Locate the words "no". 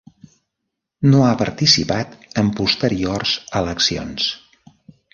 1.11-1.19